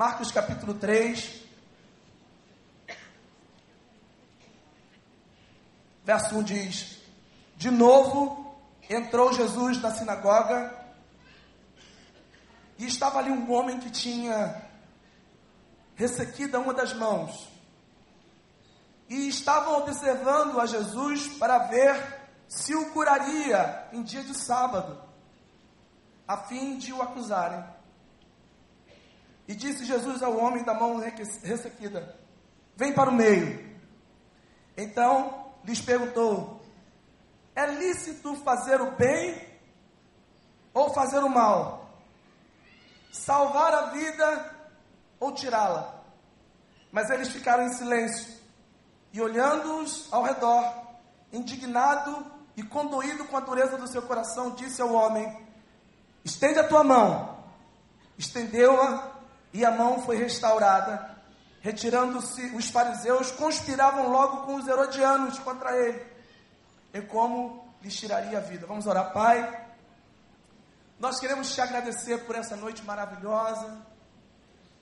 [0.00, 1.42] Marcos capítulo 3.
[6.02, 7.02] Verso 1 diz:
[7.58, 8.56] De novo
[8.88, 10.74] entrou Jesus na sinagoga
[12.78, 14.62] e estava ali um homem que tinha
[15.94, 17.46] ressequida uma das mãos.
[19.06, 24.98] E estavam observando a Jesus para ver se o curaria em dia de sábado,
[26.26, 27.79] a fim de o acusarem.
[29.50, 31.00] E disse Jesus ao homem da mão
[31.42, 32.16] ressequida:
[32.76, 33.76] Vem para o meio.
[34.76, 36.62] Então lhes perguntou:
[37.52, 39.44] É lícito fazer o bem
[40.72, 41.90] ou fazer o mal?
[43.10, 44.54] Salvar a vida
[45.18, 46.00] ou tirá-la?
[46.92, 48.32] Mas eles ficaram em silêncio
[49.12, 50.92] e olhando-os ao redor,
[51.32, 52.24] indignado
[52.56, 55.44] e condoído com a dureza do seu coração, disse ao homem:
[56.24, 57.36] Estende a tua mão.
[58.16, 59.09] Estendeu-a
[59.52, 61.18] e a mão foi restaurada.
[61.60, 66.02] Retirando-se, os fariseus conspiravam logo com os herodianos contra ele,
[66.94, 68.66] e como lhes tiraria a vida.
[68.66, 69.66] Vamos orar, Pai.
[70.98, 73.78] Nós queremos te agradecer por essa noite maravilhosa.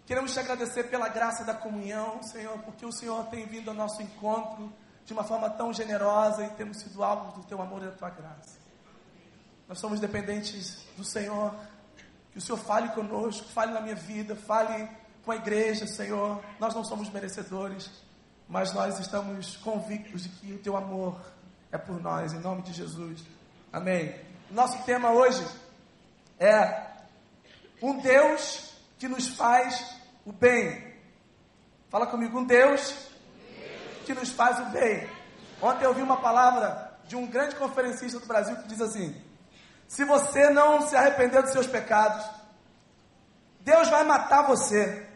[0.07, 4.01] Queremos te agradecer pela graça da comunhão, Senhor, porque o Senhor tem vindo ao nosso
[4.03, 4.73] encontro
[5.05, 8.11] de uma forma tão generosa e temos sido alvos do teu amor e da tua
[8.11, 8.59] graça.
[9.69, 11.55] Nós somos dependentes do Senhor.
[12.39, 14.89] Que o Senhor fale conosco, fale na minha vida, fale
[15.25, 16.41] com a igreja, Senhor.
[16.61, 17.91] Nós não somos merecedores,
[18.49, 21.21] mas nós estamos convictos de que o teu amor
[21.73, 23.25] é por nós, em nome de Jesus.
[23.73, 24.15] Amém.
[24.53, 25.45] Nosso tema hoje
[26.39, 26.93] é
[27.83, 30.95] um Deus que nos faz o bem.
[31.91, 32.95] Fala comigo, um Deus
[34.07, 35.11] que nos faz o bem.
[35.61, 39.21] Ontem eu ouvi uma palavra de um grande conferencista do Brasil que diz assim:
[39.89, 42.25] se você não se arrepender dos seus pecados,
[43.61, 45.09] Deus vai matar você,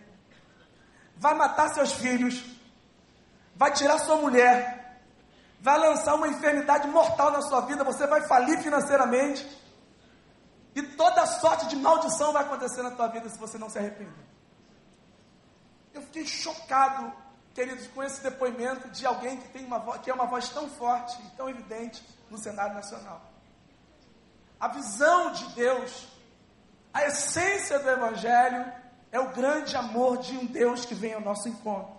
[1.16, 2.42] vai matar seus filhos,
[3.54, 5.00] vai tirar sua mulher,
[5.60, 9.46] vai lançar uma enfermidade mortal na sua vida, você vai falir financeiramente,
[10.74, 14.24] e toda sorte de maldição vai acontecer na tua vida se você não se arrepender.
[15.92, 17.12] Eu fiquei chocado,
[17.52, 20.66] queridos, com esse depoimento de alguém que tem uma voz, que é uma voz tão
[20.70, 23.31] forte e tão evidente no cenário nacional.
[24.62, 26.06] A visão de Deus,
[26.94, 28.64] a essência do Evangelho
[29.10, 31.98] é o grande amor de um Deus que vem ao nosso encontro.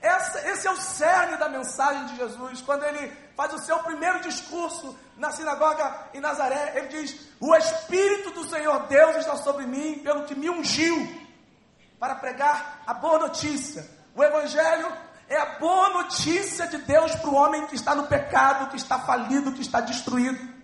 [0.00, 2.62] Essa, esse é o cerne da mensagem de Jesus.
[2.62, 8.30] Quando ele faz o seu primeiro discurso na sinagoga em Nazaré, ele diz: O Espírito
[8.30, 10.96] do Senhor Deus está sobre mim, pelo que me ungiu
[11.98, 13.84] para pregar a boa notícia.
[14.14, 14.86] O Evangelho
[15.28, 19.00] é a boa notícia de Deus para o homem que está no pecado, que está
[19.00, 20.55] falido, que está destruído.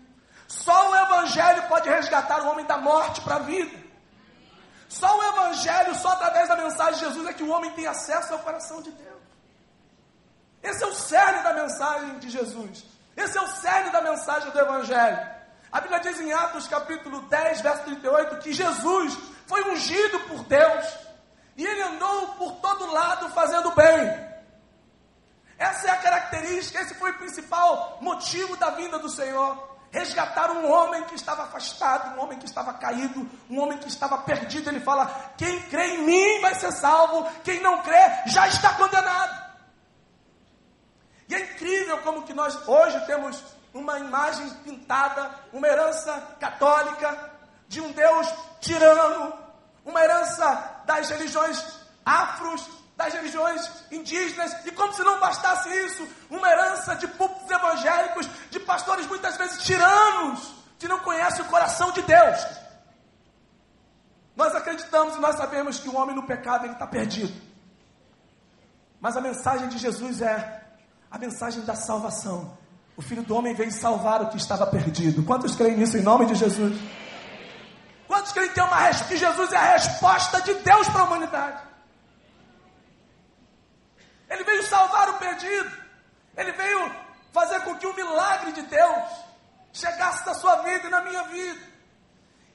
[0.52, 3.74] Só o Evangelho pode resgatar o homem da morte para a vida.
[4.86, 8.34] Só o Evangelho, só através da mensagem de Jesus, é que o homem tem acesso
[8.34, 9.22] ao coração de Deus.
[10.62, 12.84] Esse é o cerne da mensagem de Jesus.
[13.16, 15.26] Esse é o cerne da mensagem do Evangelho.
[15.72, 20.86] A Bíblia diz em Atos capítulo 10, verso 38, que Jesus foi ungido por Deus
[21.56, 24.32] e ele andou por todo lado fazendo bem.
[25.56, 29.71] Essa é a característica, esse foi o principal motivo da vinda do Senhor.
[29.92, 34.16] Resgatar um homem que estava afastado, um homem que estava caído, um homem que estava
[34.18, 34.70] perdido.
[34.70, 39.52] Ele fala: quem crê em mim vai ser salvo, quem não crê já está condenado.
[41.28, 43.42] E é incrível como que nós hoje temos
[43.74, 47.30] uma imagem pintada, uma herança católica
[47.68, 48.28] de um Deus
[48.60, 49.32] tirano,
[49.84, 51.62] uma herança das religiões
[52.04, 52.66] afros,
[52.96, 58.60] das religiões indígenas, e como se não bastasse isso, uma herança de púlpitos evangélicos, de
[58.60, 62.46] pastores muitas vezes tiranos, que não conhecem o coração de Deus.
[64.36, 67.32] Nós acreditamos e nós sabemos que o homem no pecado ele está perdido.
[69.00, 70.62] Mas a mensagem de Jesus é
[71.10, 72.56] a mensagem da salvação.
[72.96, 75.22] O Filho do Homem veio salvar o que estava perdido.
[75.24, 76.78] Quantos creem nisso em nome de Jesus?
[78.06, 81.71] Quantos creem que, uma, que Jesus é a resposta de Deus para a humanidade?
[84.32, 85.70] Ele veio salvar o perdido.
[86.34, 86.96] Ele veio
[87.32, 89.08] fazer com que o milagre de Deus
[89.72, 91.60] chegasse na sua vida e na minha vida.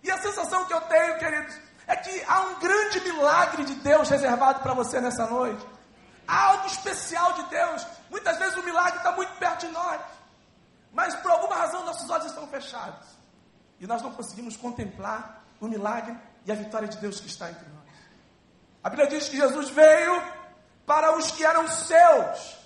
[0.01, 4.09] E a sensação que eu tenho, queridos, é que há um grande milagre de Deus
[4.09, 5.63] reservado para você nessa noite.
[6.27, 7.85] Há algo especial de Deus.
[8.09, 10.01] Muitas vezes o milagre está muito perto de nós.
[10.91, 13.07] Mas por alguma razão nossos olhos estão fechados.
[13.79, 17.67] E nós não conseguimos contemplar o milagre e a vitória de Deus que está entre
[17.69, 17.77] nós.
[18.83, 20.36] A Bíblia diz que Jesus veio
[20.87, 22.57] para os que eram seus,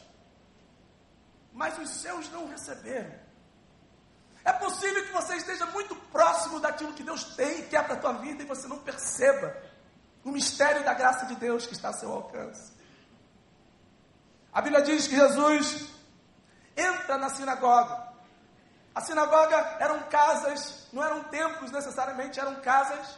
[1.51, 3.11] mas os seus não receberam.
[4.45, 7.99] É possível que você esteja muito próximo daquilo que Deus tem e quer para a
[7.99, 9.53] tua vida e você não perceba.
[10.23, 12.71] o mistério da graça de Deus que está a seu alcance.
[14.53, 15.87] A Bíblia diz que Jesus
[16.77, 18.07] entra na sinagoga.
[18.93, 23.17] A sinagoga eram casas, não eram templos necessariamente, eram casas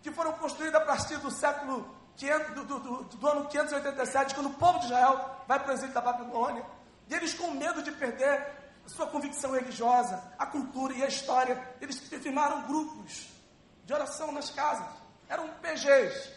[0.00, 4.46] que foram construídas a partir do século 500, do, do, do, do, ano 587, quando
[4.46, 6.64] o povo de Israel vai para o exílio da Babilônia.
[7.08, 11.98] E eles, com medo de perder sua convicção religiosa, a cultura e a história, eles
[11.98, 13.28] firmaram grupos
[13.84, 14.86] de oração nas casas.
[15.28, 16.32] Eram PGs.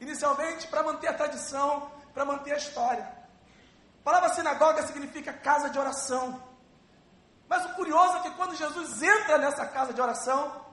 [0.00, 3.02] Inicialmente, para manter a tradição, para manter a história.
[3.02, 6.42] A palavra sinagoga significa casa de oração.
[7.48, 10.64] Mas o curioso é que quando Jesus entra nessa casa de oração,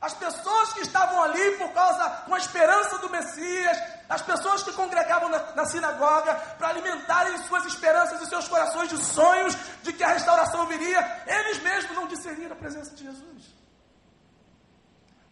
[0.00, 3.78] as pessoas que estavam ali por causa, com a esperança do Messias,
[4.08, 8.96] as pessoas que congregavam na, na sinagoga para alimentarem suas esperanças e seus corações de
[8.96, 13.56] sonhos de que a restauração viria, eles mesmos não discerniram a presença de Jesus.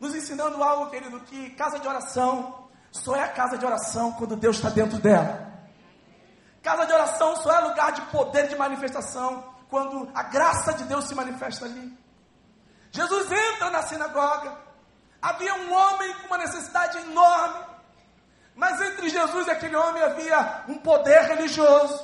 [0.01, 4.37] Nos ensinando algo, querido, que casa de oração só é a casa de oração quando
[4.37, 5.47] Deus está dentro dela.
[6.62, 11.07] Casa de oração só é lugar de poder de manifestação quando a graça de Deus
[11.07, 11.97] se manifesta ali.
[12.97, 14.57] Jesus entra na sinagoga.
[15.21, 17.65] Havia um homem com uma necessidade enorme.
[18.55, 22.03] Mas entre Jesus e aquele homem havia um poder religioso,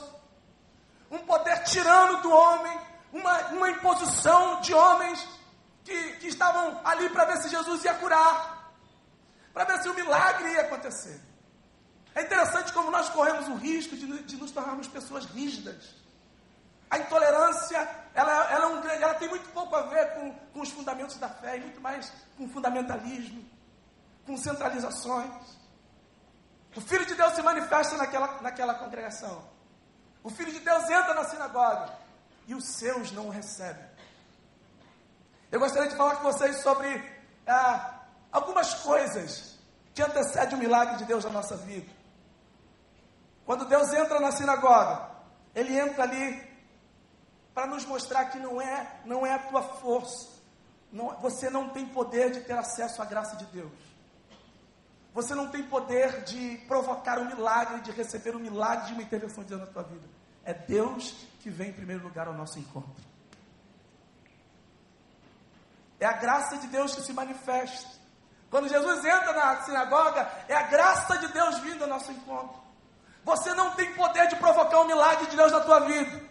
[1.11, 2.79] um poder tirano do homem,
[3.11, 5.27] uma, uma imposição de homens
[5.83, 8.71] que, que estavam ali para ver se Jesus ia curar,
[9.55, 11.19] para ver se o milagre ia acontecer.
[12.15, 16.01] É interessante como nós corremos o risco de, de nos tornarmos pessoas rígidas.
[16.93, 20.69] A intolerância, ela, ela, é um, ela tem muito pouco a ver com, com os
[20.69, 23.43] fundamentos da fé, e muito mais com fundamentalismo,
[24.27, 25.56] com centralizações.
[26.77, 29.43] O Filho de Deus se manifesta naquela, naquela congregação.
[30.23, 31.94] O Filho de Deus entra na sinagoga
[32.47, 33.89] e os seus não o recebem.
[35.50, 37.03] Eu gostaria de falar com vocês sobre
[37.47, 38.00] ah,
[38.31, 39.59] algumas coisas
[39.94, 41.91] que antecedem o milagre de Deus na nossa vida.
[43.47, 45.09] Quando Deus entra na sinagoga,
[45.55, 46.51] Ele entra ali
[47.54, 50.31] para nos mostrar que não é, não é a tua força.
[50.90, 53.72] Não, você não tem poder de ter acesso à graça de Deus.
[55.14, 59.43] Você não tem poder de provocar um milagre, de receber um milagre de uma intervenção
[59.43, 60.06] de Deus na tua vida.
[60.44, 63.02] É Deus que vem em primeiro lugar ao nosso encontro.
[66.00, 68.00] É a graça de Deus que se manifesta.
[68.50, 72.60] Quando Jesus entra na sinagoga, é a graça de Deus vindo ao nosso encontro.
[73.25, 76.21] Você não tem poder de provocar um milagre de Deus na tua vida.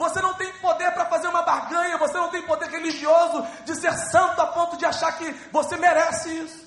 [0.00, 3.92] Você não tem poder para fazer uma barganha, você não tem poder religioso de ser
[3.92, 6.66] santo a ponto de achar que você merece isso.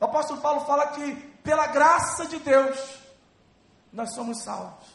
[0.00, 1.14] O apóstolo Paulo fala que,
[1.44, 2.98] pela graça de Deus,
[3.92, 4.88] nós somos salvos.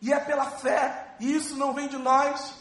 [0.00, 2.54] E é pela fé, e isso não vem de nós,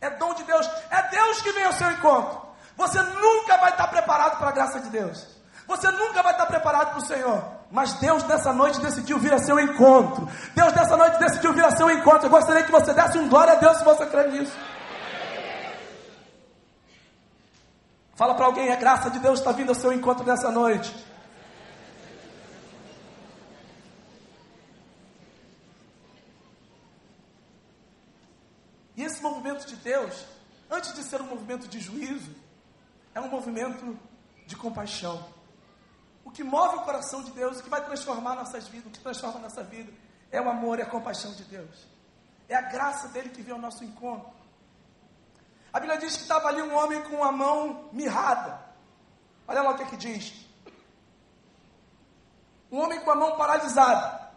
[0.00, 2.40] é dom de Deus, é Deus que vem ao seu encontro.
[2.76, 5.26] Você nunca vai estar preparado para a graça de Deus,
[5.66, 7.59] você nunca vai estar preparado para o Senhor.
[7.70, 10.28] Mas Deus nessa noite decidiu vir a seu encontro.
[10.54, 12.26] Deus nessa noite decidiu vir a seu encontro.
[12.26, 14.52] Eu gostaria que você desse um glória a Deus se você crê nisso.
[18.16, 20.94] Fala para alguém, a graça de Deus está vindo ao seu encontro nessa noite.
[28.96, 30.26] E esse movimento de Deus,
[30.70, 32.34] antes de ser um movimento de juízo,
[33.14, 33.96] é um movimento
[34.46, 35.24] de compaixão.
[36.24, 39.00] O que move o coração de Deus, o que vai transformar nossas vidas, o que
[39.00, 39.92] transforma nossa vida,
[40.30, 41.86] é o amor e a compaixão de Deus.
[42.48, 44.30] É a graça dele que vem ao nosso encontro.
[45.72, 48.60] A Bíblia diz que estava ali um homem com a mão mirrada.
[49.46, 50.32] Olha lá o que, é que diz.
[52.70, 54.30] Um homem com a mão paralisada.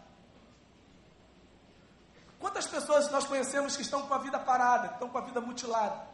[2.40, 6.08] Quantas pessoas nós conhecemos que estão com a vida parada, estão com a vida mutilada?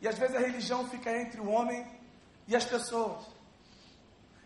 [0.00, 1.86] E às vezes a religião fica entre o homem
[2.48, 3.24] e as pessoas.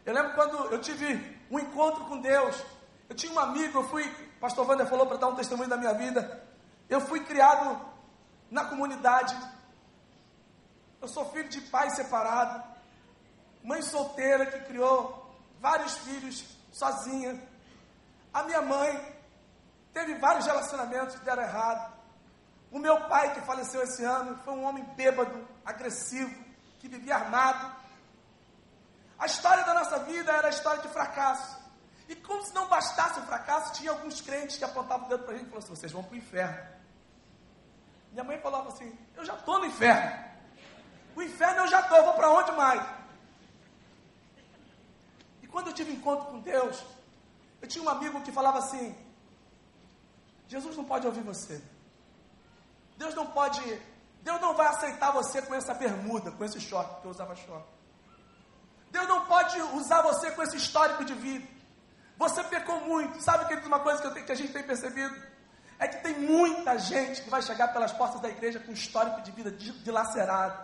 [0.07, 2.63] Eu lembro quando eu tive um encontro com Deus.
[3.09, 4.09] Eu tinha um amigo, eu fui,
[4.41, 6.45] pastor Wander falou para dar um testemunho da minha vida.
[6.89, 7.81] Eu fui criado
[8.49, 9.37] na comunidade.
[11.03, 12.63] Eu sou filho de pai separado,
[13.65, 15.29] mãe solteira que criou
[15.61, 17.43] vários filhos sozinha.
[18.33, 19.15] A minha mãe
[19.93, 21.93] teve vários relacionamentos que deram errado.
[22.71, 26.33] O meu pai, que faleceu esse ano, foi um homem bêbado, agressivo,
[26.79, 27.86] que vivia armado.
[29.19, 31.57] A história da nossa vida era a história de fracasso.
[32.09, 35.35] E como se não bastasse o fracasso, tinha alguns crentes que apontavam o dedo para
[35.35, 36.69] a gente e falavam assim: vocês vão para o inferno.
[38.13, 40.25] Minha mãe falava assim: eu já estou no inferno.
[41.17, 42.87] O inferno eu já estou, vou para onde mais?
[45.43, 46.85] E quando eu tive encontro com Deus,
[47.61, 48.97] eu tinha um amigo que falava assim:
[50.47, 51.61] Jesus não pode ouvir você.
[52.97, 53.61] Deus não pode,
[54.23, 57.76] Deus não vai aceitar você com essa bermuda, com esse short, que eu usava short.
[58.97, 61.47] Deus não pode usar você com esse histórico de vida.
[62.17, 63.23] Você pecou muito.
[63.23, 65.15] Sabe que uma coisa que, tenho, que, a gente tem percebido?
[65.79, 69.21] É que tem muita gente que vai chegar pelas portas da igreja com um histórico
[69.21, 70.59] de vida dilacerado,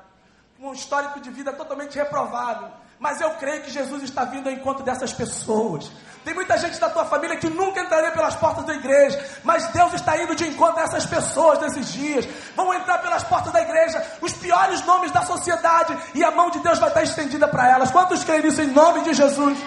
[0.56, 2.70] com um histórico de vida totalmente reprovável.
[3.02, 5.90] Mas eu creio que Jesus está vindo ao encontro dessas pessoas.
[6.24, 9.92] Tem muita gente da tua família que nunca entraria pelas portas da igreja, mas Deus
[9.94, 12.24] está indo de encontro a essas pessoas nesses dias.
[12.54, 16.60] Vão entrar pelas portas da igreja os piores nomes da sociedade e a mão de
[16.60, 17.90] Deus vai estar estendida para elas.
[17.90, 19.58] Quantos creem nisso em nome de Jesus?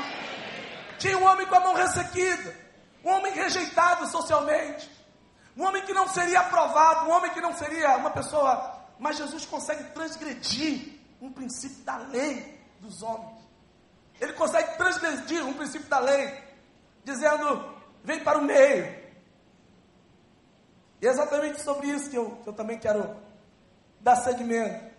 [0.98, 2.56] Tinha um homem com a mão ressequida,
[3.04, 4.90] um homem rejeitado socialmente,
[5.58, 8.80] um homem que não seria aprovado, um homem que não seria uma pessoa.
[8.98, 12.55] Mas Jesus consegue transgredir um princípio da lei
[12.86, 13.40] dos homens.
[14.20, 16.44] Ele consegue transgredir um princípio da lei,
[17.04, 19.04] dizendo: vem para o meio.
[21.02, 23.16] E é exatamente sobre isso que eu, que eu também quero
[24.00, 24.96] dar segmento.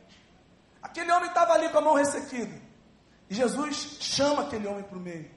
[0.82, 2.60] Aquele homem estava ali com a mão ressequida.
[3.28, 5.30] E Jesus chama aquele homem para o meio.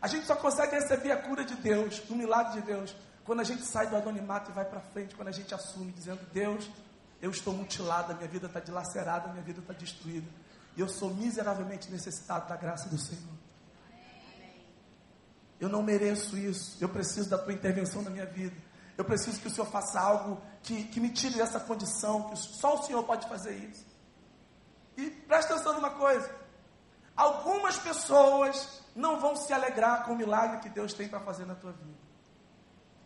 [0.00, 3.44] A gente só consegue receber a cura de Deus, o milagre de Deus, quando a
[3.44, 6.68] gente sai do anonimato e vai para frente, quando a gente assume, dizendo: Deus,
[7.20, 10.26] eu estou mutilada, minha vida está dilacerada, minha vida está destruída.
[10.80, 13.34] Eu sou miseravelmente necessitado da graça do Senhor.
[15.60, 16.78] Eu não mereço isso.
[16.80, 18.56] Eu preciso da tua intervenção na minha vida.
[18.96, 22.76] Eu preciso que o Senhor faça algo que, que me tire dessa condição, que só
[22.76, 23.86] o Senhor pode fazer isso.
[24.96, 26.30] E presta atenção numa coisa:
[27.14, 31.54] algumas pessoas não vão se alegrar com o milagre que Deus tem para fazer na
[31.54, 32.00] tua vida.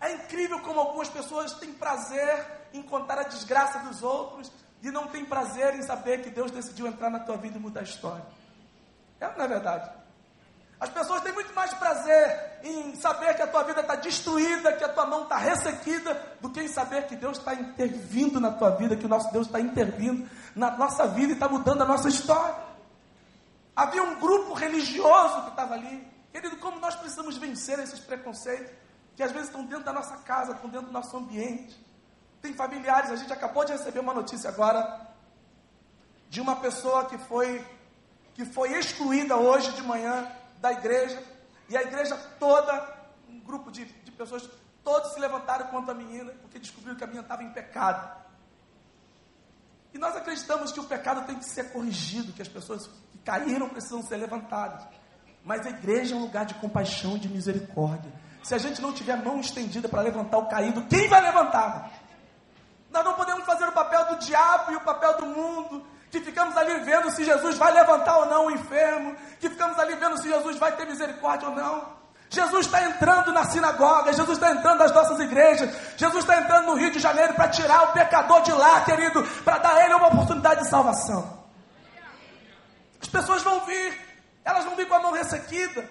[0.01, 4.53] É incrível como algumas pessoas têm prazer em contar a desgraça dos outros
[4.85, 7.81] e não tem prazer em saber que Deus decidiu entrar na tua vida e mudar
[7.81, 8.25] a história.
[9.19, 9.91] É não é verdade?
[10.79, 14.85] As pessoas têm muito mais prazer em saber que a tua vida está destruída, que
[14.85, 18.71] a tua mão está ressequida, do que em saber que Deus está intervindo na tua
[18.71, 22.09] vida, que o nosso Deus está intervindo na nossa vida e está mudando a nossa
[22.09, 22.55] história.
[23.75, 26.07] Havia um grupo religioso que estava ali.
[26.31, 28.71] Querido, como nós precisamos vencer esses preconceitos
[29.17, 31.83] que às vezes estão dentro da nossa casa, estão dentro do nosso ambiente.
[32.45, 35.01] Tem familiares, a gente acabou de receber uma notícia agora
[36.29, 37.65] de uma pessoa que foi
[38.35, 41.23] que foi excluída hoje de manhã da igreja,
[41.71, 42.99] e a igreja toda,
[43.31, 44.47] um grupo de, de pessoas,
[44.83, 48.15] todos se levantaram contra a menina, porque descobriram que a menina estava em pecado.
[49.95, 53.71] E nós acreditamos que o pecado tem que ser corrigido, que as pessoas que caíram
[53.71, 54.87] precisam ser levantadas.
[55.43, 58.13] Mas a igreja é um lugar de compaixão de misericórdia.
[58.43, 61.91] Se a gente não tiver mão estendida para levantar o caído, quem vai levantar?
[62.95, 66.57] Nós não podemos fazer o papel do diabo e o papel do mundo, que ficamos
[66.57, 70.29] ali vendo se Jesus vai levantar ou não o enfermo, que ficamos ali vendo se
[70.29, 71.93] Jesus vai ter misericórdia ou não.
[72.31, 76.75] Jesus está entrando na sinagoga, Jesus está entrando nas nossas igrejas, Jesus está entrando no
[76.75, 80.07] Rio de Janeiro para tirar o pecador de lá, querido, para dar a ele uma
[80.07, 81.45] oportunidade de salvação.
[83.03, 83.93] As pessoas vão vir,
[84.45, 85.85] elas vão vir com a mão ressequida.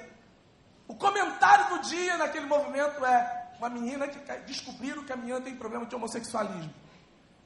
[0.87, 5.53] O comentário do dia naquele movimento é uma menina que descobriram que a menina tem
[5.53, 6.73] problema de homossexualismo.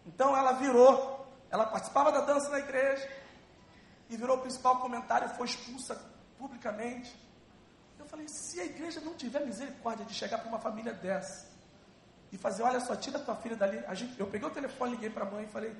[0.07, 3.07] Então ela virou, ela participava da dança na igreja
[4.09, 6.01] e virou o principal comentário foi expulsa
[6.39, 7.13] publicamente.
[7.99, 11.47] Eu falei, se a igreja não tiver misericórdia de chegar para uma família dessa
[12.31, 13.83] e fazer, olha só, tira tua filha dali.
[13.95, 15.75] Gente, eu peguei o telefone, liguei para a mãe e falei,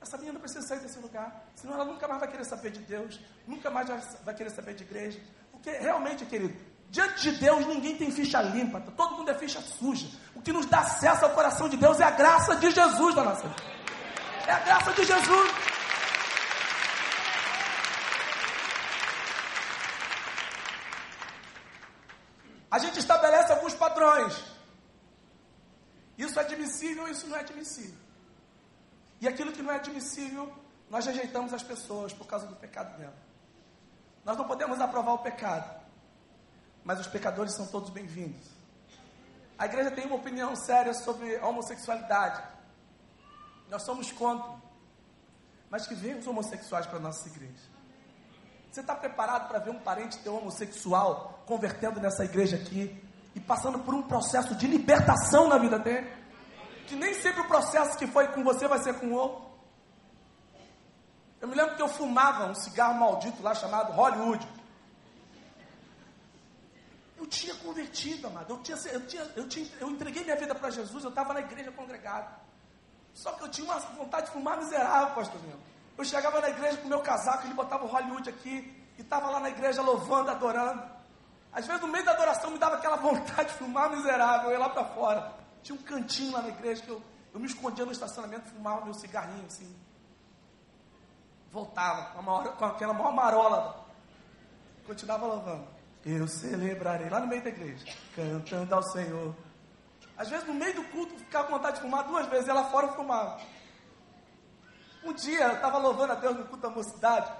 [0.00, 3.20] essa menina precisa sair desse lugar, senão ela nunca mais vai querer saber de Deus,
[3.46, 3.88] nunca mais
[4.24, 5.20] vai querer saber de igreja.
[5.52, 6.54] Porque realmente, querido,
[6.90, 10.08] diante de Deus ninguém tem ficha limpa, todo mundo é ficha suja.
[10.40, 13.24] O que nos dá acesso ao coração de Deus é a graça de Jesus na
[13.24, 13.62] nossa vida.
[14.46, 15.50] É a graça de Jesus.
[22.70, 24.42] A gente estabelece alguns padrões.
[26.16, 27.98] Isso é admissível, isso não é admissível.
[29.20, 30.50] E aquilo que não é admissível,
[30.88, 33.18] nós rejeitamos as pessoas por causa do pecado dela.
[34.24, 35.70] Nós não podemos aprovar o pecado,
[36.82, 38.59] mas os pecadores são todos bem-vindos.
[39.60, 42.42] A igreja tem uma opinião séria sobre homossexualidade.
[43.68, 44.54] Nós somos contra.
[45.68, 47.68] Mas que venham os homossexuais para a nossa igreja.
[48.72, 53.80] Você está preparado para ver um parente teu homossexual convertendo nessa igreja aqui e passando
[53.80, 56.10] por um processo de libertação na vida dele?
[56.86, 59.44] Que nem sempre o processo que foi com você vai ser com o outro.
[61.38, 64.48] Eu me lembro que eu fumava um cigarro maldito lá chamado Hollywood.
[67.30, 68.52] Tinha convertido, amado.
[68.52, 71.40] Eu, tinha, eu, tinha, eu, tinha, eu entreguei minha vida para Jesus, eu estava na
[71.40, 72.38] igreja congregado.
[73.14, 75.56] Só que eu tinha uma vontade de fumar miserável, pastor meu.
[75.96, 79.40] Eu chegava na igreja com meu casaco, ele botava o Hollywood aqui, e estava lá
[79.40, 80.82] na igreja louvando, adorando.
[81.52, 84.58] Às vezes, no meio da adoração, me dava aquela vontade de fumar miserável, eu ia
[84.58, 85.32] lá para fora.
[85.62, 88.94] Tinha um cantinho lá na igreja que eu, eu me escondia no estacionamento fumava meu
[88.94, 89.74] cigarrinho assim.
[91.52, 93.80] Voltava com, maior, com aquela maior marola
[94.90, 95.79] continuava louvando.
[96.04, 97.84] Eu celebrarei, lá no meio da igreja,
[98.16, 99.36] cantando ao Senhor.
[100.16, 102.70] Às vezes, no meio do culto, ficava com vontade de fumar duas vezes, e lá
[102.70, 103.40] fora eu fumava.
[105.04, 107.30] Um dia, eu estava louvando a Deus no culto da mocidade,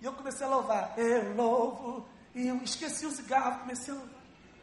[0.00, 0.94] e eu comecei a louvar.
[0.96, 3.98] Eu louvo, e eu esqueci o cigarro, comecei a.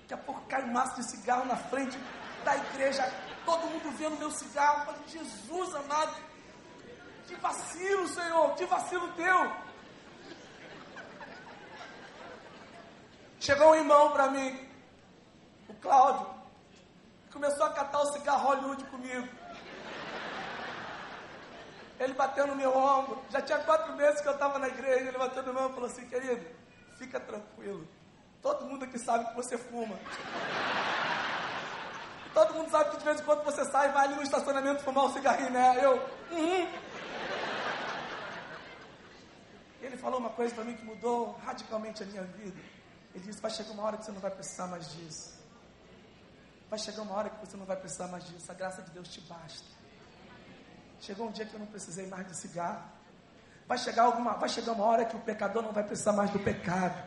[0.01, 1.97] Daqui a pouco cai um maço de cigarro na frente
[2.43, 3.03] da igreja,
[3.45, 4.85] todo mundo vendo meu cigarro.
[4.85, 6.15] Falei, Jesus amado,
[7.27, 9.68] que vacilo, Senhor, que vacilo teu.
[13.39, 14.67] Chegou um irmão para mim,
[15.69, 16.27] o Cláudio,
[17.31, 19.27] começou a catar o cigarro Hollywood comigo.
[21.97, 25.17] Ele bateu no meu ombro, já tinha quatro meses que eu estava na igreja, ele
[25.17, 26.45] bateu no meu ombro e falou assim, querido,
[26.97, 27.87] fica tranquilo,
[28.41, 29.97] todo mundo aqui sabe que você fuma.
[32.33, 34.83] Todo mundo sabe que de vez em quando você sai e vai ali no estacionamento
[34.83, 35.79] fumar um cigarrinho, né?
[35.81, 35.93] Eu,
[36.31, 36.69] uhum.
[39.81, 42.78] Ele falou uma coisa para mim que mudou radicalmente a minha vida.
[43.13, 45.39] Ele disse: Vai chegar uma hora que você não vai precisar mais disso.
[46.69, 48.51] Vai chegar uma hora que você não vai precisar mais disso.
[48.51, 49.67] A graça de Deus te basta.
[50.99, 52.83] Chegou um dia que eu não precisei mais de cigarro.
[53.67, 56.39] Vai chegar, alguma, vai chegar uma hora que o pecador não vai precisar mais do
[56.39, 57.01] pecado.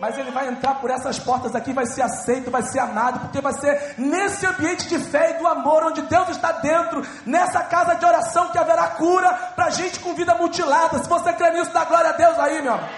[0.00, 3.40] Mas ele vai entrar por essas portas aqui, vai ser aceito, vai ser amado, porque
[3.40, 7.94] vai ser nesse ambiente de fé e do amor, onde Deus está dentro, nessa casa
[7.94, 10.98] de oração que haverá cura para gente com vida mutilada.
[10.98, 12.88] Se você crê nisso, dá glória a Deus aí, meu amor.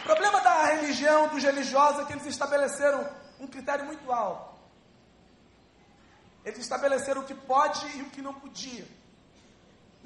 [0.00, 0.74] O problema da
[1.28, 3.08] dos religiosos, é que eles estabeleceram
[3.40, 4.58] um critério muito alto.
[6.44, 8.86] Eles estabeleceram o que pode e o que não podia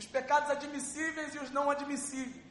[0.02, 2.44] os pecados admissíveis e os não admissíveis.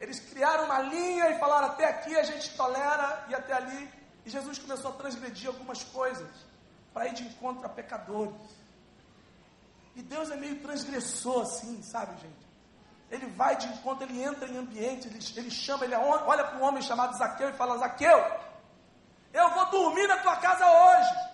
[0.00, 3.90] Eles criaram uma linha e falaram: até aqui a gente tolera e até ali.
[4.24, 6.28] E Jesus começou a transgredir algumas coisas
[6.92, 8.34] para ir de encontro a pecadores.
[9.94, 12.49] E Deus é meio transgressor assim, sabe, gente?
[13.10, 16.62] Ele vai de encontro, ele entra em ambiente, ele, ele chama, ele olha para um
[16.62, 18.24] homem chamado Zaqueu e fala: Zaqueu,
[19.32, 21.30] eu vou dormir na tua casa hoje.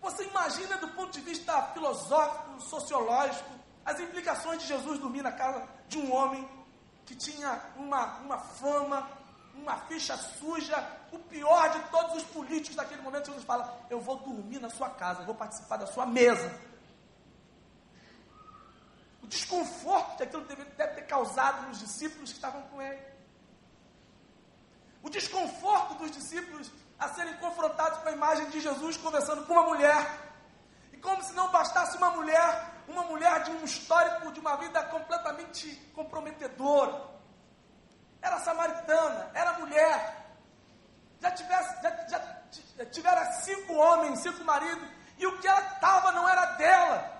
[0.00, 3.50] Você imagina do ponto de vista filosófico, sociológico,
[3.84, 6.48] as implicações de Jesus dormir na casa de um homem
[7.04, 9.08] que tinha uma, uma fama,
[9.54, 10.76] uma ficha suja,
[11.12, 14.90] o pior de todos os políticos daquele momento, Jesus fala: Eu vou dormir na sua
[14.90, 16.73] casa, eu vou participar da sua mesa.
[19.24, 23.02] O desconforto que aquilo deve, deve ter causado nos discípulos que estavam com ele.
[25.02, 29.62] O desconforto dos discípulos a serem confrontados com a imagem de Jesus conversando com uma
[29.62, 30.06] mulher.
[30.92, 34.82] E como se não bastasse uma mulher, uma mulher de um histórico de uma vida
[34.84, 37.08] completamente comprometedora.
[38.20, 40.22] Era samaritana, era mulher.
[41.18, 42.06] Já, tivesse, já,
[42.76, 47.13] já tivera cinco homens, cinco maridos, e o que ela estava não era dela.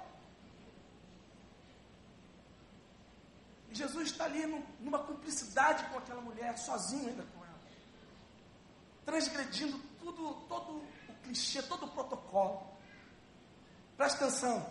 [3.75, 4.47] Jesus está ali
[4.79, 7.55] numa cumplicidade com aquela mulher, sozinho ainda com ela.
[9.05, 10.77] Transgredindo tudo, todo
[11.09, 12.63] o clichê, todo o protocolo.
[13.97, 14.65] Presta atenção.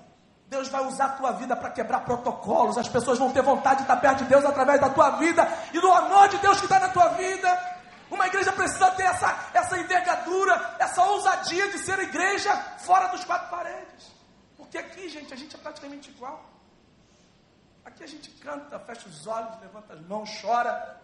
[0.48, 2.78] Deus vai usar a tua vida para quebrar protocolos.
[2.78, 5.80] As pessoas vão ter vontade de estar perto de Deus através da tua vida e
[5.82, 7.74] do amor de Deus que está na tua vida.
[8.10, 13.50] Uma igreja precisa ter essa, essa envergadura, essa ousadia de ser igreja fora dos quatro
[13.50, 14.14] paredes.
[14.56, 16.53] Porque aqui, gente, a gente é praticamente igual.
[17.86, 21.02] Aqui a gente canta, fecha os olhos, levanta as mãos, chora.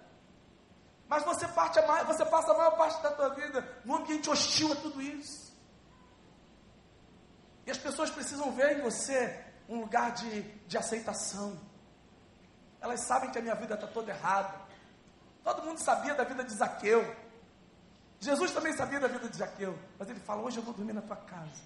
[1.08, 4.72] Mas você, parte a, você passa a maior parte da tua vida num ambiente hostil
[4.72, 5.50] a tudo isso.
[7.66, 11.60] E as pessoas precisam ver em você um lugar de, de aceitação.
[12.80, 14.56] Elas sabem que a minha vida está toda errada.
[15.44, 17.16] Todo mundo sabia da vida de Zaqueu.
[18.20, 19.78] Jesus também sabia da vida de Zaqueu.
[19.98, 21.62] Mas ele fala: Hoje eu vou dormir na tua casa.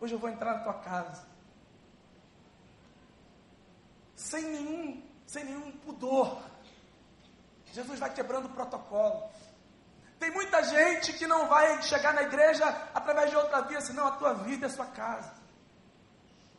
[0.00, 1.31] Hoje eu vou entrar na tua casa.
[4.22, 6.40] Sem nenhum, sem nenhum pudor.
[7.72, 9.28] Jesus vai quebrando o protocolo.
[10.20, 14.12] Tem muita gente que não vai chegar na igreja através de outra via, senão a
[14.12, 15.34] tua vida é a sua casa.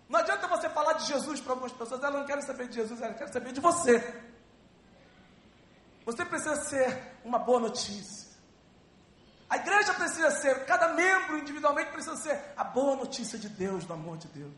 [0.09, 3.01] Não adianta você falar de Jesus para algumas pessoas, elas não querem saber de Jesus,
[3.01, 4.23] elas querem saber de você.
[6.05, 8.33] Você precisa ser uma boa notícia.
[9.49, 13.93] A igreja precisa ser, cada membro individualmente precisa ser a boa notícia de Deus, do
[13.93, 14.53] amor de Deus.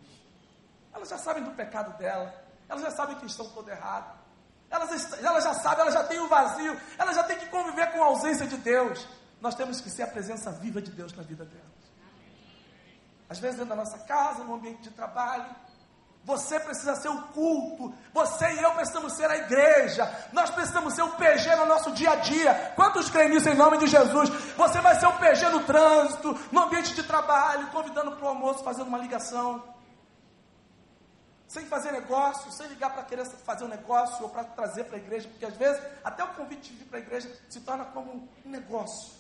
[0.91, 4.19] Elas já sabem do pecado dela, elas já sabem que estão todo errado.
[4.69, 8.04] Elas, elas já sabem, elas já têm o vazio, elas já têm que conviver com
[8.04, 9.08] a ausência de Deus.
[9.39, 11.65] Nós temos que ser a presença viva de Deus na vida delas.
[13.30, 15.45] Às vezes dentro da nossa casa, no ambiente de trabalho,
[16.25, 17.93] Você precisa ser o culto.
[18.12, 20.12] Você e eu precisamos ser a igreja.
[20.34, 22.73] Nós precisamos ser o PG no nosso dia a dia.
[22.75, 24.30] Quantos creem nisso em nome de Jesus?
[24.58, 28.63] Você vai ser o PG no trânsito, no ambiente de trabalho, convidando para o almoço,
[28.63, 29.63] fazendo uma ligação.
[31.56, 35.00] Sem fazer negócio, sem ligar para querer fazer um negócio ou para trazer para a
[35.00, 38.12] igreja, porque às vezes até o convite de vir para a igreja se torna como
[38.46, 39.13] um negócio.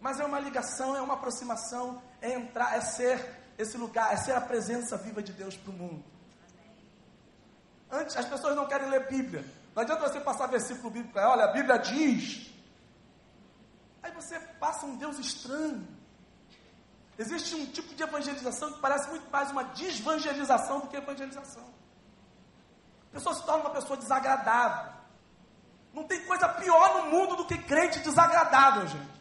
[0.00, 4.32] Mas é uma ligação, é uma aproximação, é entrar, é ser esse lugar, é ser
[4.32, 6.02] a presença viva de Deus para o mundo.
[7.90, 9.44] Antes, as pessoas não querem ler Bíblia.
[9.74, 12.50] Não adianta você passar versículo bíblico, olha, a Bíblia diz.
[14.02, 15.86] Aí você passa um Deus estranho.
[17.18, 21.64] Existe um tipo de evangelização que parece muito mais uma desvangelização do que evangelização.
[23.10, 24.92] A pessoa se torna uma pessoa desagradável.
[25.92, 29.12] Não tem coisa pior no mundo do que crente desagradável, gente.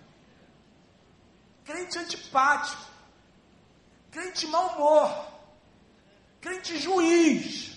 [1.66, 2.92] Crente antipático
[4.12, 5.28] crente mau humor,
[6.42, 7.72] crente juiz.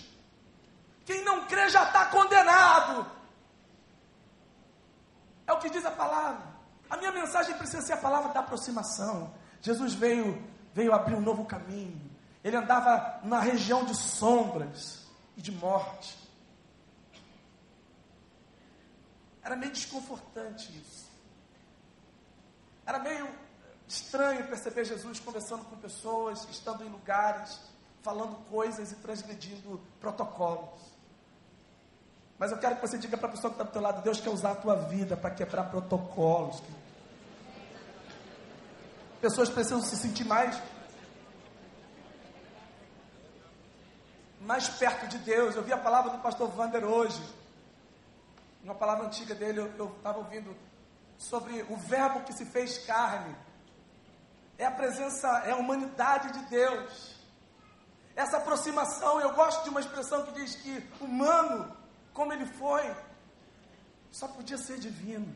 [1.07, 3.07] Quem não crê já está condenado.
[5.46, 6.42] É o que diz a palavra.
[6.90, 9.33] A minha mensagem precisa ser a palavra da aproximação.
[9.64, 11.98] Jesus veio, veio abrir um novo caminho.
[12.44, 15.07] Ele andava na região de sombras
[15.38, 16.18] e de morte.
[19.42, 21.11] Era meio desconfortante isso.
[22.85, 23.27] Era meio
[23.88, 27.59] Estranho perceber Jesus conversando com pessoas, estando em lugares,
[28.03, 30.92] falando coisas e transgredindo protocolos.
[32.38, 34.20] Mas eu quero que você diga para a pessoa que está do teu lado, Deus
[34.20, 36.62] quer usar a tua vida para quebrar protocolos.
[39.24, 40.62] Pessoas precisam se sentir mais
[44.38, 45.56] mais perto de Deus.
[45.56, 47.22] Eu vi a palavra do pastor Vander hoje.
[48.62, 50.54] Uma palavra antiga dele, eu estava ouvindo
[51.16, 53.34] sobre o verbo que se fez carne
[54.58, 57.16] é a presença, é a humanidade de Deus.
[58.14, 61.74] Essa aproximação, eu gosto de uma expressão que diz que humano,
[62.12, 62.94] como ele foi,
[64.10, 65.34] só podia ser divino.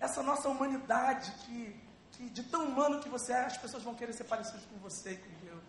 [0.00, 1.80] Essa nossa humanidade que,
[2.12, 5.12] que de tão humano que você é, as pessoas vão querer ser parecidas com você
[5.12, 5.62] e com Deus.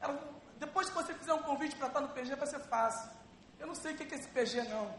[0.00, 0.18] Ela,
[0.58, 3.10] depois que você fizer um convite para estar no PG, vai ser fácil.
[3.58, 4.94] Eu não sei o que é esse PG não,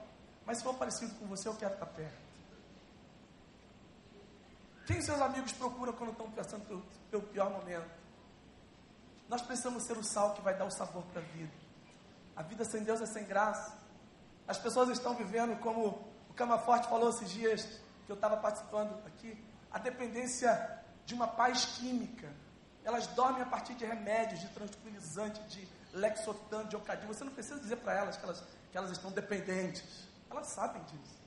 [0.46, 2.28] mas se for parecido com você, eu quero estar perto.
[4.86, 7.90] Quem seus amigos procuram quando estão passando pelo, pelo pior momento?
[9.28, 11.52] Nós precisamos ser o sal que vai dar o sabor para a vida.
[12.36, 13.78] A vida sem Deus é sem graça.
[14.48, 17.68] As pessoas estão vivendo, como o Cama Forte falou esses dias,
[18.08, 19.38] que eu estava participando aqui,
[19.70, 22.32] a dependência de uma paz química.
[22.86, 27.06] Elas dormem a partir de remédios, de tranquilizante, de Lexotan, de Ocadil.
[27.10, 30.08] Você não precisa dizer para elas que, elas que elas estão dependentes.
[30.32, 31.18] Elas sabem disso.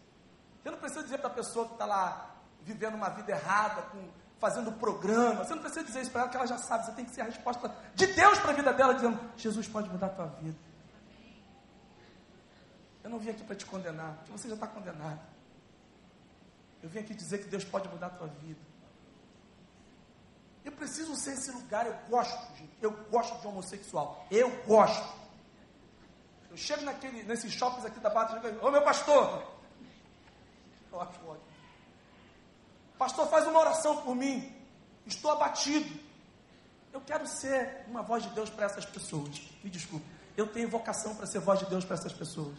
[0.63, 4.09] Você não precisa dizer para a pessoa que está lá vivendo uma vida errada, com,
[4.39, 5.45] fazendo programa.
[5.45, 6.87] Você não precisa dizer isso para ela, que ela já sabe.
[6.87, 9.91] Você tem que ser a resposta de Deus para a vida dela, dizendo: Jesus pode
[9.91, 10.57] mudar a tua vida.
[13.05, 15.21] Eu não vim aqui para te condenar, porque você já está condenado.
[16.83, 18.61] Eu vim aqui dizer que Deus pode mudar a tua vida.
[20.65, 22.73] Eu preciso ser esse lugar, eu gosto, gente.
[22.81, 24.27] Eu gosto de homossexual.
[24.31, 25.21] Eu gosto.
[26.51, 29.45] Eu chego naquele, nesses shoppings aqui da digo, ô meu pastor!
[30.93, 31.51] Eu acho ótimo.
[32.99, 34.55] Pastor, faz uma oração por mim.
[35.07, 35.99] Estou abatido.
[36.93, 39.41] Eu quero ser uma voz de Deus para essas pessoas.
[39.63, 40.05] Me desculpe.
[40.37, 42.57] Eu tenho vocação para ser voz de Deus para essas pessoas.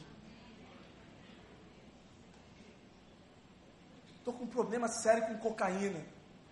[4.21, 5.97] Estou com um problema sério com cocaína.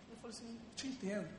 [0.09, 1.29] Eu falei assim, te entendo.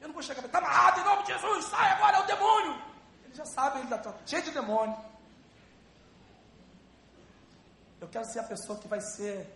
[0.00, 2.82] Eu não vou chegar está amarrado em nome de Jesus, sai agora, é o demônio.
[3.22, 4.96] Ele já sabe, ele está cheio de demônio.
[8.00, 9.46] Eu quero ser a pessoa que vai ser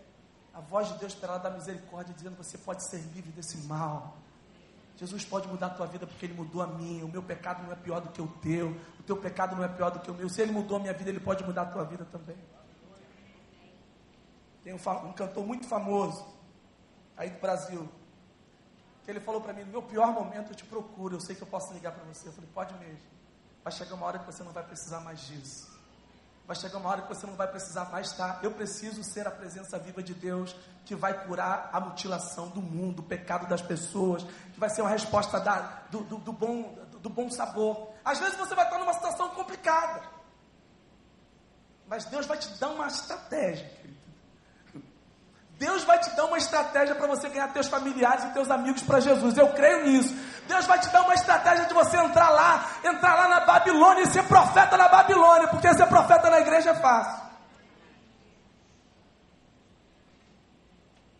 [0.52, 4.18] a voz de Deus para ela dar misericórdia, dizendo: Você pode ser livre desse mal.
[4.98, 7.06] Jesus pode mudar a tua vida porque Ele mudou a minha.
[7.06, 8.68] O meu pecado não é pior do que o teu.
[9.00, 10.28] O teu pecado não é pior do que o meu.
[10.28, 12.36] Se Ele mudou a minha vida, Ele pode mudar a tua vida também.
[14.64, 16.26] Tem um, um cantor muito famoso
[17.16, 17.88] aí do Brasil.
[19.04, 21.16] Que ele falou para mim: No meu pior momento eu te procuro.
[21.16, 22.28] Eu sei que eu posso ligar para você.
[22.28, 23.08] Eu falei: Pode mesmo.
[23.62, 25.78] Vai chegar uma hora que você não vai precisar mais disso
[26.48, 28.40] vai chegar uma hora que você não vai precisar mais estar.
[28.42, 33.00] Eu preciso ser a presença viva de Deus que vai curar a mutilação do mundo,
[33.00, 37.10] o pecado das pessoas, que vai ser uma resposta da, do, do, do, bom, do,
[37.10, 37.90] bom sabor.
[38.02, 40.08] Às vezes você vai estar numa situação complicada,
[41.86, 43.97] mas Deus vai te dar uma estratégia, querido.
[45.58, 49.00] Deus vai te dar uma estratégia para você ganhar teus familiares e teus amigos para
[49.00, 49.36] Jesus.
[49.36, 50.14] Eu creio nisso.
[50.46, 54.06] Deus vai te dar uma estratégia de você entrar lá, entrar lá na Babilônia e
[54.06, 57.28] ser profeta na Babilônia, porque ser profeta na igreja é fácil.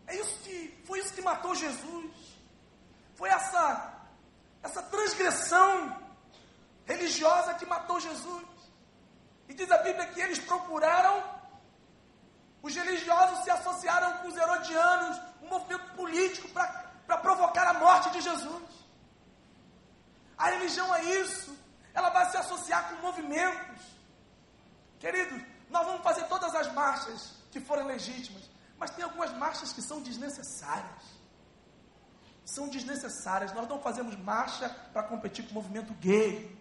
[0.07, 2.11] É isso que foi isso que matou Jesus.
[3.15, 3.93] Foi essa
[4.63, 5.99] essa transgressão
[7.69, 8.45] matou Jesus.
[9.47, 11.23] E diz a Bíblia que eles procuraram,
[12.61, 18.21] os religiosos se associaram com os herodianos, um movimento político para provocar a morte de
[18.21, 18.69] Jesus.
[20.37, 21.57] A religião é isso,
[21.93, 23.81] ela vai se associar com movimentos.
[24.99, 28.43] Queridos, nós vamos fazer todas as marchas que forem legítimas,
[28.77, 31.19] mas tem algumas marchas que são desnecessárias
[32.53, 33.53] são desnecessárias.
[33.53, 36.57] Nós não fazemos marcha para competir com o movimento gay.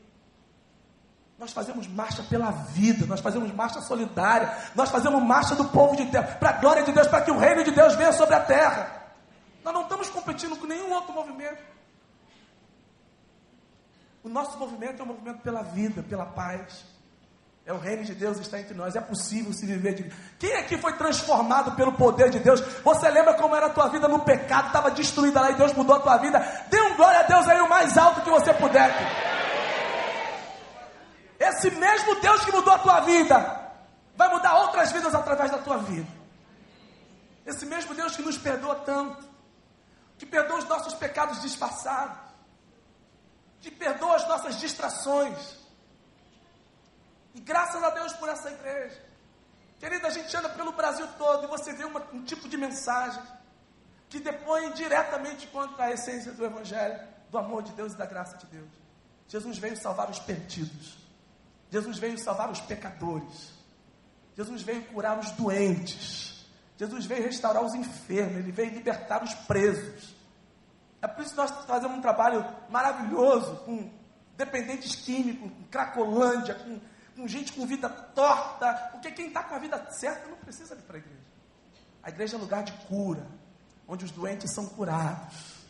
[1.39, 6.05] Nós fazemos marcha pela vida, nós fazemos marcha solidária, nós fazemos marcha do povo de
[6.07, 8.41] Deus, para a glória de Deus, para que o reino de Deus venha sobre a
[8.41, 9.15] terra.
[9.63, 11.63] Nós não estamos competindo com nenhum outro movimento.
[14.25, 16.85] O nosso movimento é um movimento pela vida, pela paz.
[17.65, 18.97] É o reino de Deus está entre nós.
[18.97, 20.13] É possível se viver de.
[20.39, 22.61] Quem aqui foi transformado pelo poder de Deus?
[22.83, 24.69] Você lembra como era a tua vida no pecado?
[24.69, 26.39] Estava destruída lá e Deus mudou a tua vida.
[26.69, 29.28] Dê um glória a Deus aí o mais alto que você puder.
[31.49, 33.37] Esse mesmo Deus que mudou a tua vida
[34.17, 36.09] vai mudar outras vidas através da tua vida.
[37.47, 39.27] Esse mesmo Deus que nos perdoa tanto,
[40.19, 42.19] que perdoa os nossos pecados disfarçados,
[43.61, 45.57] que perdoa as nossas distrações
[47.35, 49.01] e graças a Deus por essa igreja.
[49.79, 53.23] Querida, a gente anda pelo Brasil todo e você vê uma, um tipo de mensagem
[54.09, 58.37] que depõe diretamente contra a essência do Evangelho, do amor de Deus e da graça
[58.39, 58.69] de Deus.
[59.29, 61.08] Jesus veio salvar os perdidos.
[61.71, 63.53] Jesus veio salvar os pecadores.
[64.37, 66.47] Jesus veio curar os doentes.
[66.77, 68.37] Jesus veio restaurar os enfermos.
[68.37, 70.15] Ele veio libertar os presos.
[71.03, 73.91] É por isso que nós fazemos um trabalho maravilhoso com
[74.37, 76.81] dependentes químicos, com Cracolândia, com
[77.19, 80.83] com gente com vida torta, porque quem está com a vida certa não precisa ir
[80.83, 81.19] para a igreja.
[82.01, 83.27] A igreja é lugar de cura,
[83.89, 85.67] onde os doentes são curados,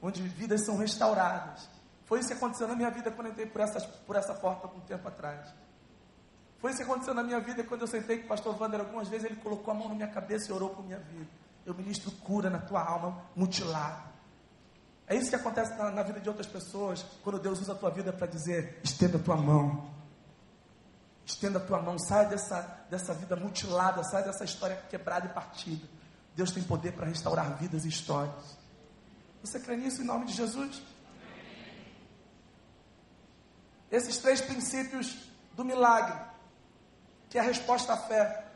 [0.00, 1.68] onde vidas são restauradas.
[2.10, 4.66] Foi isso que aconteceu na minha vida quando eu entrei por essa, por essa porta
[4.66, 5.48] algum tempo atrás.
[6.58, 9.06] Foi isso que aconteceu na minha vida quando eu sentei com o pastor Wander algumas
[9.06, 11.30] vezes, ele colocou a mão na minha cabeça e orou por minha vida.
[11.64, 14.10] Eu ministro cura na tua alma mutilada.
[15.06, 17.90] É isso que acontece na, na vida de outras pessoas, quando Deus usa a tua
[17.90, 19.88] vida para dizer: estenda a tua mão,
[21.24, 25.86] Estenda a tua mão, sai dessa, dessa vida mutilada, sai dessa história quebrada e partida.
[26.34, 28.58] Deus tem poder para restaurar vidas e histórias.
[29.40, 30.82] Você crê nisso em nome de Jesus?
[33.90, 35.16] Esses três princípios
[35.52, 36.18] do milagre,
[37.28, 38.46] que é a resposta à fé.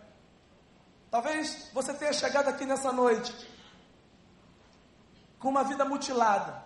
[1.11, 3.33] Talvez você tenha chegado aqui nessa noite
[5.38, 6.62] com uma vida mutilada,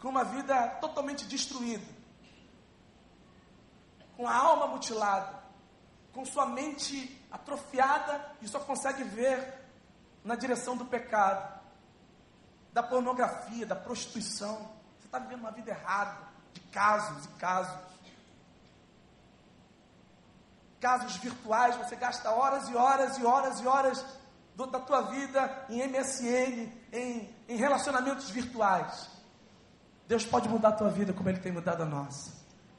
[0.00, 2.00] com uma vida totalmente destruída
[4.20, 5.42] com a alma mutilada,
[6.12, 9.64] com sua mente atrofiada e só consegue ver
[10.22, 11.58] na direção do pecado,
[12.70, 14.56] da pornografia, da prostituição.
[14.98, 16.18] Você está vivendo uma vida errada,
[16.52, 17.90] de casos e casos.
[20.80, 24.04] Casos virtuais, você gasta horas e horas e horas e horas
[24.56, 29.08] do, da tua vida em MSN, em, em relacionamentos virtuais.
[30.08, 32.32] Deus pode mudar a tua vida como Ele tem mudado a nossa.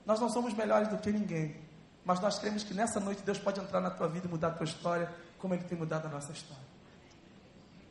[0.06, 1.62] Nós não somos melhores do que ninguém,
[2.04, 4.52] mas nós cremos que nessa noite Deus pode entrar na tua vida e mudar a
[4.52, 6.72] tua história, como Ele tem mudado a nossa história.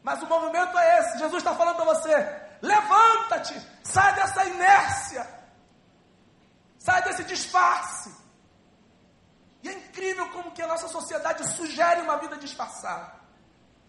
[0.03, 1.19] Mas o movimento é esse.
[1.19, 5.27] Jesus está falando para você: levanta-te, sai dessa inércia,
[6.81, 8.13] sai desse disfarce.
[9.63, 13.13] E é incrível como que a nossa sociedade sugere uma vida disfarçada.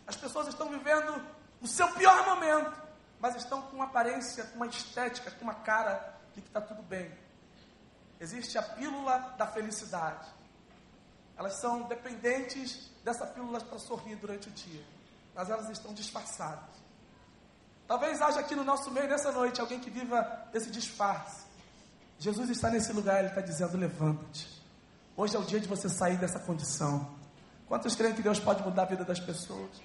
[0.06, 1.26] As pessoas estão vivendo
[1.62, 2.80] o seu pior momento,
[3.20, 6.84] mas estão com uma aparência, com uma estética, com uma cara de que está tudo
[6.84, 7.10] bem.
[8.20, 10.28] Existe a pílula da felicidade.
[11.38, 14.84] Elas são dependentes dessa pílula para sorrir durante o dia,
[15.34, 16.70] mas elas estão disfarçadas.
[17.88, 21.51] Talvez haja aqui no nosso meio, nessa noite, alguém que viva esse disfarce.
[22.22, 24.48] Jesus está nesse lugar, Ele está dizendo: levanta-te.
[25.18, 27.16] Hoje é o dia de você sair dessa condição.
[27.68, 29.82] Quantos creem que Deus pode mudar a vida das pessoas?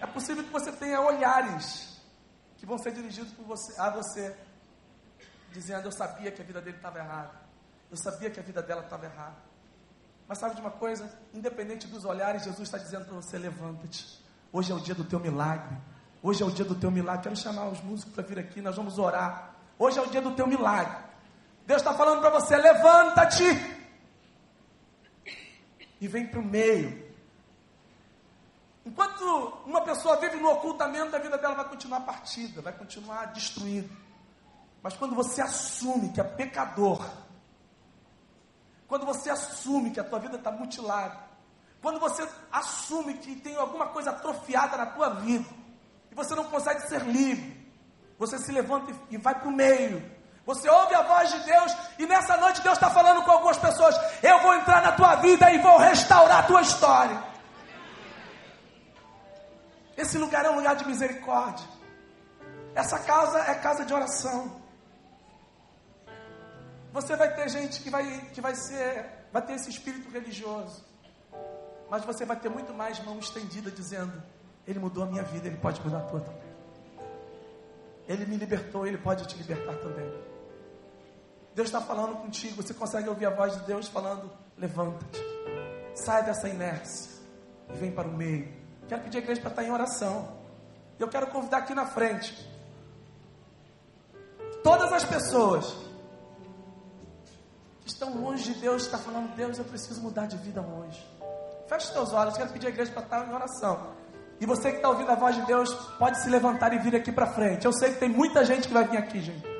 [0.00, 2.00] É possível que você tenha olhares
[2.56, 4.32] que vão ser dirigidos por você, a você,
[5.50, 7.32] dizendo: Eu sabia que a vida dele estava errada.
[7.90, 9.36] Eu sabia que a vida dela estava errada.
[10.28, 11.12] Mas sabe de uma coisa?
[11.34, 14.24] Independente dos olhares, Jesus está dizendo para você: levanta-te.
[14.52, 15.76] Hoje é o dia do teu milagre.
[16.22, 17.24] Hoje é o dia do teu milagre.
[17.24, 19.56] Quero chamar os músicos para vir aqui, nós vamos orar.
[19.76, 21.10] Hoje é o dia do teu milagre.
[21.66, 23.44] Deus está falando para você: levanta-te.
[26.00, 27.12] E vem para o meio.
[28.84, 29.22] Enquanto
[29.64, 33.88] uma pessoa vive no ocultamento, a vida dela vai continuar partida, vai continuar destruída.
[34.82, 37.08] Mas quando você assume que é pecador,
[38.88, 41.16] quando você assume que a tua vida está mutilada,
[41.80, 45.48] quando você assume que tem alguma coisa atrofiada na tua vida,
[46.10, 47.62] e você não consegue ser livre,
[48.18, 50.04] você se levanta e vai para o meio,
[50.44, 53.96] Você ouve a voz de Deus e nessa noite Deus está falando com algumas pessoas:
[54.22, 57.22] Eu vou entrar na tua vida e vou restaurar a tua história.
[59.96, 61.66] Esse lugar é um lugar de misericórdia.
[62.74, 64.60] Essa casa é casa de oração.
[66.92, 70.84] Você vai ter gente que vai, que vai ser, vai ter esse espírito religioso.
[71.88, 74.20] Mas você vai ter muito mais mão estendida dizendo:
[74.66, 76.52] Ele mudou a minha vida, Ele pode mudar a tua também.
[78.08, 80.31] Ele me libertou, Ele pode te libertar também.
[81.54, 85.20] Deus está falando contigo, você consegue ouvir a voz de Deus falando: Levanta-te,
[85.94, 87.10] sai dessa inércia
[87.70, 88.48] e vem para o meio.
[88.88, 90.40] Quero pedir a igreja para estar em oração.
[90.98, 92.50] Eu quero convidar aqui na frente
[94.62, 95.74] todas as pessoas
[97.80, 101.04] que estão longe de Deus, está falando, Deus, eu preciso mudar de vida hoje.
[101.66, 103.94] Feche os teus olhos, quero pedir a igreja para estar em oração.
[104.40, 107.10] E você que está ouvindo a voz de Deus, pode se levantar e vir aqui
[107.10, 107.64] para frente.
[107.64, 109.51] Eu sei que tem muita gente que vai vir aqui, gente.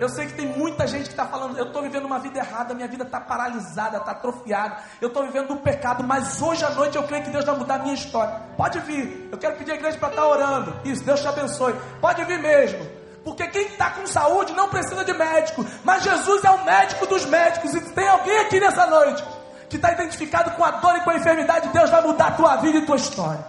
[0.00, 2.74] Eu sei que tem muita gente que está falando, eu estou vivendo uma vida errada,
[2.74, 6.96] minha vida está paralisada, está atrofiada, eu estou vivendo um pecado, mas hoje à noite
[6.96, 8.40] eu creio que Deus vai mudar a minha história.
[8.56, 10.80] Pode vir, eu quero pedir a igreja para estar tá orando.
[10.84, 11.74] Isso, Deus te abençoe.
[12.00, 12.86] Pode vir mesmo.
[13.24, 17.26] Porque quem está com saúde não precisa de médico, mas Jesus é o médico dos
[17.26, 17.74] médicos.
[17.74, 19.24] E tem alguém aqui nessa noite
[19.68, 22.56] que está identificado com a dor e com a enfermidade, Deus vai mudar a tua
[22.56, 23.44] vida e tua história.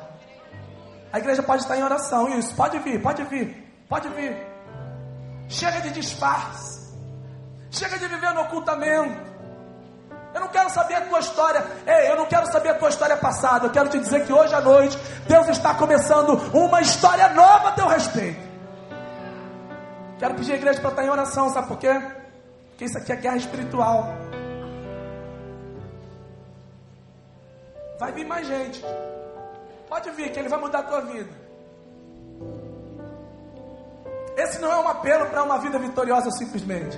[1.13, 4.48] A igreja pode estar em oração, isso, pode vir, pode vir, pode vir.
[5.49, 6.93] Chega de disfarce.
[7.71, 9.29] Chega de viver no ocultamento.
[10.33, 11.65] Eu não quero saber a tua história.
[11.87, 13.65] Ei, eu não quero saber a tua história passada.
[13.65, 14.95] Eu quero te dizer que hoje à noite
[15.27, 18.47] Deus está começando uma história nova a teu respeito.
[20.19, 21.99] Quero pedir a igreja para estar em oração, sabe por quê?
[22.69, 24.13] Porque isso aqui é guerra espiritual.
[27.99, 28.83] Vai vir mais gente.
[29.87, 31.48] Pode vir, que ele vai mudar a tua vida.
[34.39, 36.97] Esse não é um apelo para uma vida vitoriosa simplesmente.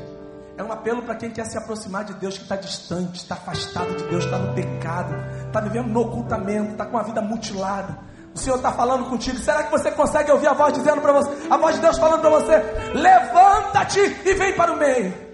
[0.56, 3.96] É um apelo para quem quer se aproximar de Deus, que está distante, está afastado
[3.96, 5.16] de Deus, está no pecado,
[5.48, 7.98] está vivendo no ocultamento, está com a vida mutilada.
[8.36, 9.40] O Senhor está falando contigo.
[9.40, 12.22] Será que você consegue ouvir a voz dizendo para você, a voz de Deus falando
[12.22, 12.58] para você:
[12.94, 15.32] levanta-te e vem para o meio.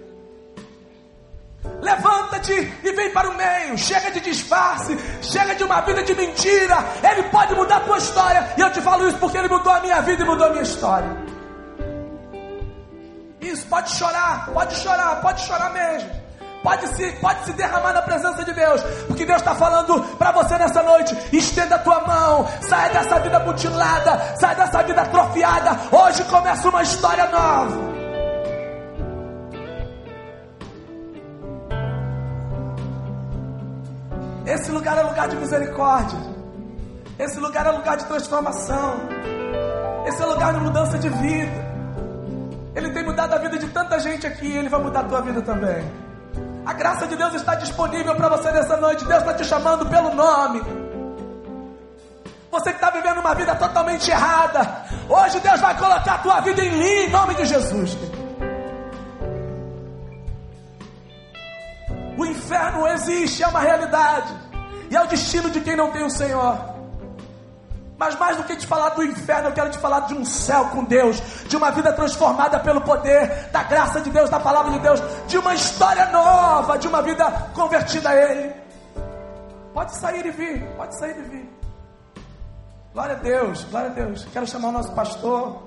[1.82, 3.76] Levanta-te e vem para o meio.
[3.76, 6.76] Chega de disfarce, chega de uma vida de mentira.
[7.02, 8.54] Ele pode mudar a tua história.
[8.56, 10.62] E eu te falo isso porque ele mudou a minha vida e mudou a minha
[10.62, 11.27] história.
[13.48, 16.10] Isso, pode chorar, pode chorar, pode chorar mesmo.
[16.62, 20.58] Pode se, pode se derramar na presença de Deus, porque Deus está falando para você
[20.58, 25.70] nessa noite: estenda a tua mão, sai dessa vida mutilada, sai dessa vida atrofiada.
[25.90, 27.88] Hoje começa uma história nova.
[34.44, 36.18] Esse lugar é lugar de misericórdia.
[37.18, 38.94] Esse lugar é lugar de transformação.
[40.06, 41.67] Esse é lugar de mudança de vida.
[42.78, 45.42] Ele tem mudado a vida de tanta gente aqui, ele vai mudar a tua vida
[45.42, 45.84] também.
[46.64, 49.04] A graça de Deus está disponível para você nessa noite.
[49.04, 50.62] Deus está te chamando pelo nome.
[52.52, 56.64] Você que está vivendo uma vida totalmente errada, hoje Deus vai colocar a tua vida
[56.64, 57.98] em mim, em nome de Jesus.
[62.16, 64.32] O inferno existe, é uma realidade,
[64.88, 66.77] e é o destino de quem não tem o Senhor.
[67.98, 70.66] Mas mais do que te falar do inferno, eu quero te falar de um céu
[70.66, 74.78] com Deus, de uma vida transformada pelo poder da graça de Deus, da palavra de
[74.78, 78.54] Deus, de uma história nova, de uma vida convertida a Ele.
[79.74, 81.58] Pode sair e vir, pode sair e vir.
[82.94, 84.26] Glória a Deus, glória a Deus.
[84.32, 85.60] Quero chamar o nosso pastor.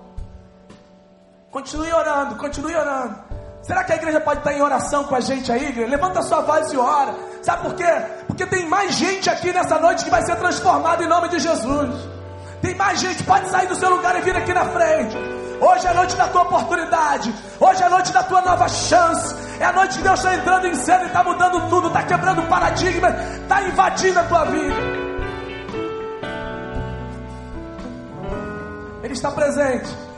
[1.51, 3.15] Continue orando, continue orando.
[3.61, 5.89] Será que a igreja pode estar em oração com a gente aí, igreja?
[5.89, 7.13] Levanta sua voz e ora.
[7.43, 7.91] Sabe por quê?
[8.25, 12.20] Porque tem mais gente aqui nessa noite que vai ser transformada em nome de Jesus.
[12.61, 15.17] Tem mais gente, pode sair do seu lugar e vir aqui na frente.
[15.59, 17.33] Hoje é a noite da tua oportunidade.
[17.59, 19.35] Hoje é a noite da tua nova chance.
[19.59, 22.47] É a noite que Deus está entrando em cena e está mudando tudo, está quebrando
[22.47, 24.75] paradigma, está invadindo a tua vida.
[29.03, 30.10] Ele está presente.